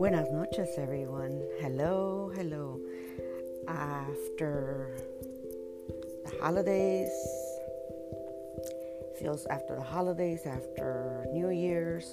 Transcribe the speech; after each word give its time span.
noches, 0.00 0.70
everyone. 0.76 1.40
Hello, 1.60 2.32
hello. 2.34 2.80
After 3.68 4.96
the 6.24 6.32
holidays, 6.40 7.12
feels 9.18 9.46
after 9.46 9.76
the 9.76 9.82
holidays, 9.82 10.40
after 10.46 11.24
New 11.32 11.50
Year's, 11.50 12.12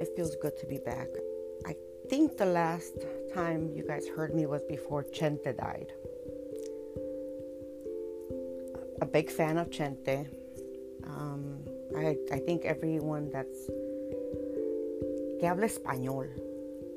it 0.00 0.08
feels 0.16 0.34
good 0.36 0.56
to 0.58 0.66
be 0.66 0.78
back. 0.78 1.08
I 1.66 1.76
think 2.08 2.38
the 2.38 2.46
last 2.46 2.94
time 3.34 3.70
you 3.74 3.84
guys 3.86 4.08
heard 4.08 4.34
me 4.34 4.46
was 4.46 4.62
before 4.68 5.04
Chente 5.04 5.54
died. 5.56 5.92
A 9.02 9.06
big 9.06 9.30
fan 9.30 9.58
of 9.58 9.68
Chente. 9.68 10.26
Um, 11.04 11.60
I, 11.94 12.16
I 12.32 12.38
think 12.38 12.64
everyone 12.64 13.30
that's 13.30 13.68
que 15.38 15.46
habla 15.46 15.66
español, 15.66 16.28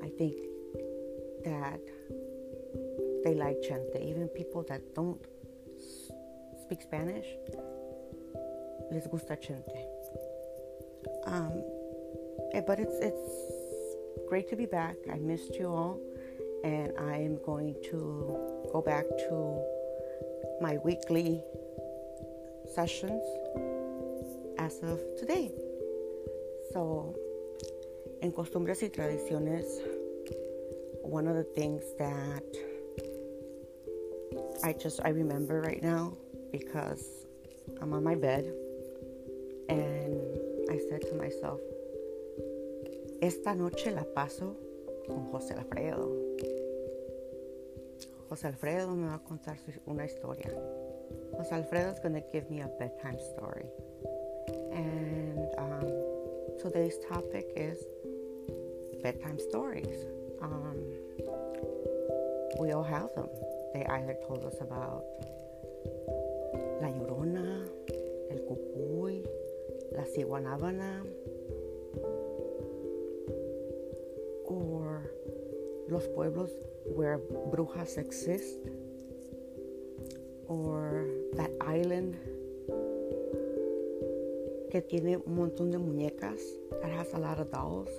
I 0.03 0.09
think 0.09 0.35
that 1.43 1.79
they 3.23 3.33
like 3.33 3.61
Chente. 3.61 4.01
Even 4.01 4.27
people 4.29 4.63
that 4.69 4.81
don't 4.95 5.21
speak 6.63 6.81
Spanish, 6.81 7.27
les 8.91 9.07
gusta 9.07 9.35
Chente. 9.35 9.85
Um, 11.25 11.63
eh, 12.53 12.61
but 12.65 12.79
it's 12.79 12.97
it's 13.01 14.27
great 14.27 14.49
to 14.49 14.55
be 14.55 14.65
back. 14.65 14.95
I 15.11 15.17
missed 15.17 15.55
you 15.55 15.67
all, 15.67 15.99
and 16.63 16.93
I 16.99 17.17
am 17.17 17.37
going 17.45 17.75
to 17.91 18.37
go 18.71 18.81
back 18.81 19.05
to 19.29 19.61
my 20.61 20.77
weekly 20.83 21.41
sessions 22.73 23.23
as 24.57 24.79
of 24.83 24.99
today. 25.17 25.51
So, 26.73 27.15
en 28.21 28.31
costumbres 28.31 28.81
y 28.83 28.89
tradiciones, 28.89 29.65
one 31.03 31.27
of 31.27 31.35
the 31.35 31.43
things 31.43 31.83
that 31.97 32.43
I 34.63 34.73
just 34.73 34.99
I 35.05 35.09
remember 35.09 35.61
right 35.61 35.81
now 35.81 36.17
because 36.51 37.27
I'm 37.81 37.93
on 37.93 38.03
my 38.03 38.15
bed 38.15 38.51
and 39.69 40.19
I 40.69 40.79
said 40.89 41.01
to 41.09 41.15
myself, 41.15 41.59
esta 43.21 43.55
noche 43.55 43.91
la 43.91 44.03
paso 44.03 44.55
con 45.07 45.29
José 45.31 45.57
Alfredo. 45.57 46.11
José 48.29 48.47
Alfredo 48.47 48.95
me 48.95 49.07
va 49.07 49.15
a 49.15 49.19
contar 49.19 49.57
una 49.87 50.03
historia. 50.05 50.51
José 51.37 51.53
Alfredo 51.53 51.91
is 51.91 51.99
going 51.99 52.13
to 52.13 52.23
give 52.33 52.49
me 52.49 52.61
a 52.61 52.67
bedtime 52.79 53.17
story. 53.33 53.65
And 54.73 55.47
um, 55.57 56.57
today's 56.59 56.97
topic 57.09 57.45
is 57.55 57.77
bedtime 59.01 59.39
stories. 59.39 60.05
Um, 60.41 60.83
we 62.59 62.71
all 62.71 62.83
have 62.83 63.13
them. 63.15 63.27
They 63.73 63.85
either 63.85 64.15
told 64.27 64.43
us 64.45 64.55
about 64.61 65.03
La 66.81 66.89
Llorona, 66.89 67.67
El 68.31 68.39
Cucuy, 68.39 69.25
La 69.91 70.03
Ciguanábana, 70.03 71.03
or 74.45 75.11
Los 75.89 76.07
Pueblos 76.07 76.51
where 76.85 77.19
brujas 77.51 77.97
exist, 77.97 78.57
or 80.47 81.05
that 81.33 81.51
island 81.61 82.15
que 84.71 84.81
tiene 84.81 85.17
un 85.17 85.35
montón 85.35 85.71
de 85.71 85.77
muñecas 85.77 86.41
that 86.81 86.91
has 86.91 87.13
a 87.13 87.17
lot 87.17 87.39
of 87.39 87.51
dolls, 87.51 87.89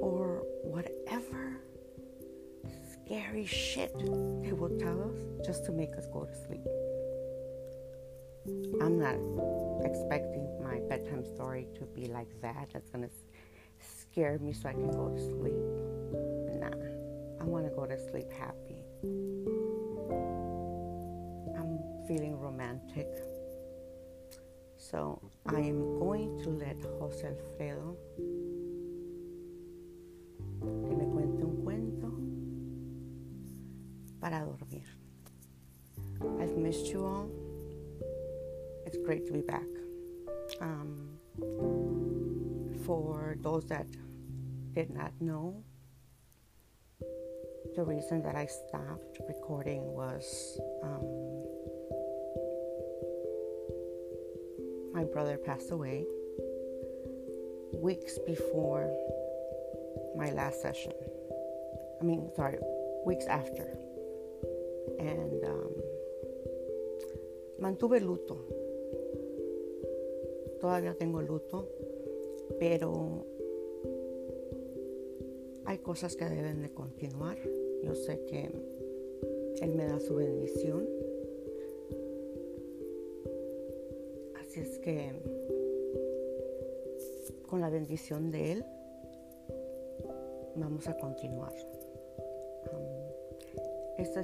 or 0.00 0.42
whatever 0.62 1.60
scary 2.92 3.44
shit 3.44 3.92
they 3.98 4.52
will 4.52 4.76
tell 4.78 5.02
us 5.02 5.46
just 5.46 5.64
to 5.64 5.72
make 5.72 5.94
us 5.96 6.06
go 6.12 6.24
to 6.24 6.34
sleep. 6.46 6.66
I'm 8.80 8.98
not 8.98 9.16
expecting 9.84 10.46
my 10.62 10.80
bedtime 10.88 11.24
story 11.24 11.66
to 11.76 11.86
be 11.86 12.06
like 12.06 12.28
that. 12.42 12.68
That's 12.72 12.90
gonna 12.90 13.10
scare 13.80 14.38
me 14.38 14.52
so 14.52 14.68
I 14.68 14.72
can 14.72 14.90
go 14.90 15.08
to 15.08 15.20
sleep. 15.20 15.54
Nah, 16.60 16.76
I 17.40 17.44
wanna 17.44 17.70
go 17.70 17.86
to 17.86 17.98
sleep 18.10 18.30
happy. 18.32 18.84
I'm 21.58 21.78
feeling 22.06 22.38
romantic. 22.38 23.08
So 24.76 25.20
I 25.46 25.60
am 25.60 25.98
going 25.98 26.42
to 26.42 26.50
let 26.50 26.76
Jose 27.00 27.26
Alfredo 27.26 27.96
que 30.86 30.94
me 30.94 31.04
cuente 31.06 31.44
un 31.44 31.56
cuento 31.64 32.10
para 34.20 34.44
dormir. 34.44 34.86
I've 36.40 36.56
missed 36.56 36.86
you 36.86 37.04
all. 37.04 37.28
It's 38.86 38.98
great 38.98 39.26
to 39.26 39.32
be 39.32 39.40
back. 39.40 39.66
Um, 40.60 41.18
for 42.84 43.36
those 43.40 43.66
that 43.66 43.86
did 44.74 44.90
not 44.90 45.12
know, 45.20 45.62
the 47.74 47.82
reason 47.82 48.22
that 48.22 48.36
I 48.36 48.46
stopped 48.46 49.18
recording 49.26 49.82
was 49.82 50.58
um, 50.82 51.04
my 54.92 55.04
brother 55.04 55.36
passed 55.36 55.72
away 55.72 56.06
weeks 57.72 58.18
before 58.26 58.90
my 60.16 60.30
last 60.30 60.62
session. 60.62 60.92
I 62.00 62.04
mean, 62.04 62.30
sorry, 62.36 62.58
weeks 63.04 63.26
after. 63.26 63.66
And 64.98 65.44
um, 65.44 65.72
mantuve 67.60 68.00
luto. 68.00 68.36
Todavía 70.60 70.94
tengo 70.94 71.20
luto, 71.20 71.68
pero 72.58 73.26
hay 75.66 75.78
cosas 75.78 76.16
que 76.16 76.24
deben 76.24 76.62
de 76.62 76.70
continuar. 76.70 77.36
Yo 77.82 77.94
sé 77.94 78.24
que 78.24 78.50
Él 79.60 79.74
me 79.74 79.86
da 79.86 80.00
su 80.00 80.14
bendición. 80.14 80.88
Así 84.40 84.60
es 84.60 84.78
que 84.78 85.12
con 87.48 87.60
la 87.60 87.68
bendición 87.68 88.30
de 88.30 88.52
Él 88.52 88.64
vamos 90.56 90.86
a 90.86 90.96
continuar. 90.96 91.52
Este 93.98 94.22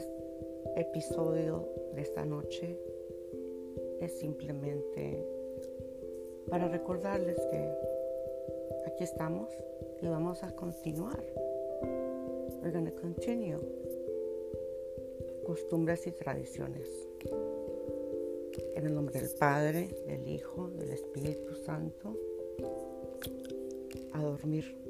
episodio 0.76 1.68
de 1.94 2.02
esta 2.02 2.24
noche 2.24 2.78
es 4.00 4.18
simplemente 4.18 5.26
para 6.48 6.68
recordarles 6.68 7.36
que 7.50 7.72
aquí 8.86 9.04
estamos 9.04 9.50
y 10.00 10.06
vamos 10.06 10.42
a 10.42 10.54
continuar. 10.54 11.22
We're 12.62 12.72
going 12.72 12.86
to 12.86 13.00
continue. 13.00 13.58
Costumbres 15.46 16.06
y 16.06 16.12
tradiciones. 16.12 17.08
En 18.74 18.86
el 18.86 18.94
nombre 18.94 19.20
del 19.20 19.30
Padre, 19.38 19.88
del 20.06 20.28
Hijo, 20.28 20.68
del 20.70 20.90
Espíritu 20.90 21.54
Santo. 21.54 22.16
A 24.12 24.22
dormir. 24.22 24.89